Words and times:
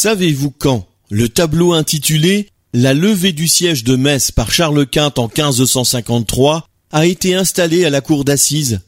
Savez-vous 0.00 0.52
quand 0.52 0.86
le 1.10 1.28
tableau 1.28 1.72
intitulé 1.72 2.50
La 2.72 2.94
levée 2.94 3.32
du 3.32 3.48
siège 3.48 3.82
de 3.82 3.96
Metz 3.96 4.30
par 4.30 4.52
Charles 4.52 4.86
Quint 4.86 5.12
en 5.16 5.24
1553 5.24 6.68
a 6.92 7.04
été 7.04 7.34
installé 7.34 7.84
à 7.84 7.90
la 7.90 8.00
cour 8.00 8.24
d'assises? 8.24 8.78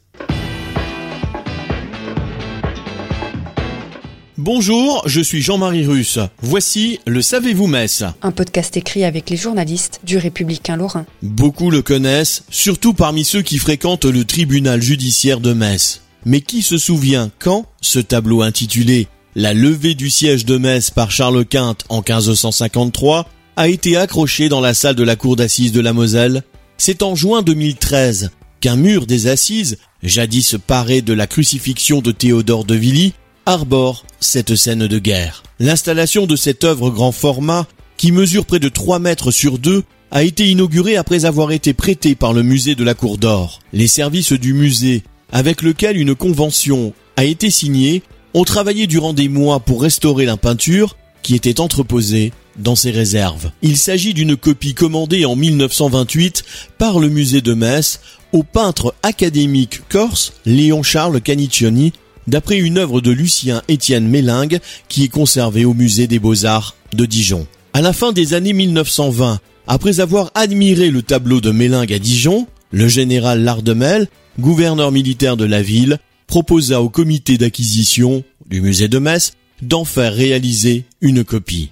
Bonjour, 4.37 5.03
je 5.05 5.19
suis 5.19 5.41
Jean-Marie 5.41 5.85
Russe. 5.85 6.17
Voici 6.41 7.01
le 7.05 7.21
Savez-vous 7.21 7.67
Metz 7.67 8.05
Un 8.21 8.31
podcast 8.31 8.77
écrit 8.77 9.03
avec 9.03 9.29
les 9.29 9.35
journalistes 9.35 9.99
du 10.05 10.17
Républicain 10.17 10.77
Lorrain. 10.77 11.05
Beaucoup 11.21 11.71
le 11.71 11.81
connaissent, 11.81 12.45
surtout 12.49 12.93
parmi 12.93 13.25
ceux 13.25 13.41
qui 13.41 13.57
fréquentent 13.57 14.05
le 14.05 14.23
tribunal 14.23 14.81
judiciaire 14.81 15.41
de 15.41 15.51
Metz. 15.51 16.03
Mais 16.23 16.39
qui 16.39 16.61
se 16.61 16.77
souvient 16.77 17.31
quand 17.37 17.65
ce 17.81 17.99
tableau 17.99 18.43
intitulé 18.43 19.09
La 19.35 19.53
levée 19.53 19.95
du 19.95 20.09
siège 20.09 20.43
de 20.43 20.57
Metz 20.57 20.89
par 20.89 21.09
Charles 21.09 21.45
Quint 21.45 21.77
en 21.87 21.99
1553 21.99 23.29
a 23.55 23.69
été 23.69 23.95
accroché 23.95 24.49
dans 24.49 24.59
la 24.59 24.73
salle 24.73 24.95
de 24.95 25.03
la 25.03 25.15
cour 25.15 25.37
d'assises 25.37 25.71
de 25.71 25.79
la 25.79 25.93
Moselle 25.93 26.43
C'est 26.77 27.01
en 27.01 27.15
juin 27.15 27.41
2013 27.41 28.31
qu'un 28.59 28.75
mur 28.75 29.05
des 29.05 29.27
assises, 29.27 29.77
jadis 30.03 30.57
paré 30.67 31.01
de 31.01 31.13
la 31.13 31.27
crucifixion 31.27 32.01
de 32.01 32.11
Théodore 32.11 32.65
de 32.65 32.75
Villy, 32.75 33.13
arbore 33.45 34.05
cette 34.19 34.55
scène 34.55 34.87
de 34.87 34.99
guerre. 34.99 35.43
L'installation 35.59 36.25
de 36.25 36.35
cette 36.35 36.65
œuvre 36.65 36.89
grand 36.89 37.13
format, 37.13 37.67
qui 37.95 38.11
mesure 38.11 38.45
près 38.45 38.59
de 38.59 38.67
3 38.67 38.99
mètres 38.99 39.31
sur 39.31 39.59
2, 39.59 39.83
a 40.11 40.23
été 40.23 40.49
inaugurée 40.49 40.97
après 40.97 41.23
avoir 41.23 41.53
été 41.53 41.73
prêtée 41.73 42.15
par 42.15 42.33
le 42.33 42.43
musée 42.43 42.75
de 42.75 42.83
la 42.83 42.95
Cour 42.95 43.17
d'Or. 43.17 43.61
Les 43.71 43.87
services 43.87 44.33
du 44.33 44.53
musée, 44.53 45.03
avec 45.31 45.61
lequel 45.61 45.95
une 45.95 46.15
convention 46.15 46.93
a 47.15 47.23
été 47.23 47.49
signée, 47.49 48.03
ont 48.33 48.43
travaillé 48.43 48.87
durant 48.87 49.13
des 49.13 49.29
mois 49.29 49.59
pour 49.59 49.81
restaurer 49.81 50.25
la 50.25 50.37
peinture 50.37 50.95
qui 51.21 51.35
était 51.35 51.59
entreposée 51.59 52.31
dans 52.57 52.75
ses 52.75 52.91
réserves. 52.91 53.51
Il 53.61 53.77
s'agit 53.77 54.13
d'une 54.13 54.35
copie 54.35 54.73
commandée 54.73 55.25
en 55.25 55.35
1928 55.35 56.43
par 56.77 56.99
le 56.99 57.09
musée 57.09 57.41
de 57.41 57.53
Metz 57.53 57.99
au 58.31 58.43
peintre 58.43 58.93
académique 59.03 59.81
corse 59.89 60.33
Léon 60.45 60.83
Charles 60.83 61.21
Caniccioni 61.21 61.93
d'après 62.27 62.57
une 62.57 62.77
œuvre 62.77 63.01
de 63.01 63.11
Lucien 63.11 63.61
Étienne 63.67 64.07
Mélingue 64.07 64.59
qui 64.87 65.03
est 65.03 65.09
conservée 65.09 65.65
au 65.65 65.73
musée 65.73 66.07
des 66.07 66.19
Beaux-Arts 66.19 66.75
de 66.93 67.05
Dijon. 67.05 67.47
À 67.73 67.81
la 67.81 67.93
fin 67.93 68.11
des 68.11 68.33
années 68.33 68.53
1920, 68.53 69.39
après 69.67 69.99
avoir 69.99 70.31
admiré 70.35 70.89
le 70.89 71.01
tableau 71.01 71.41
de 71.41 71.51
Mélingue 71.51 71.93
à 71.93 71.99
Dijon, 71.99 72.47
le 72.71 72.87
général 72.87 73.43
Lardemel, 73.43 74.07
gouverneur 74.39 74.91
militaire 74.91 75.37
de 75.37 75.45
la 75.45 75.61
ville, 75.61 75.99
proposa 76.31 76.81
au 76.81 76.87
comité 76.87 77.37
d'acquisition 77.37 78.23
du 78.45 78.61
musée 78.61 78.87
de 78.87 78.99
Metz 78.99 79.33
d'en 79.61 79.83
faire 79.83 80.13
réaliser 80.13 80.85
une 81.01 81.25
copie. 81.25 81.71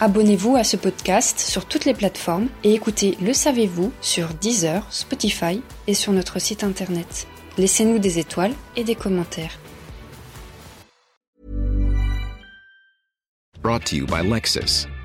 Abonnez-vous 0.00 0.56
à 0.56 0.64
ce 0.64 0.76
podcast 0.76 1.38
sur 1.38 1.66
toutes 1.66 1.84
les 1.84 1.94
plateformes 1.94 2.48
et 2.64 2.74
écoutez 2.74 3.16
Le 3.22 3.32
Savez-vous 3.32 3.92
sur 4.00 4.34
Deezer, 4.40 4.84
Spotify 4.90 5.60
et 5.86 5.94
sur 5.94 6.12
notre 6.12 6.40
site 6.40 6.64
internet. 6.64 7.28
Laissez-nous 7.58 8.00
des 8.00 8.18
étoiles 8.18 8.54
et 8.74 8.82
des 8.82 8.96
commentaires. 8.96 9.56
Brought 13.62 13.84
to 13.84 13.94
you 13.94 14.06
by 14.06 14.28
Lexus. 14.28 14.88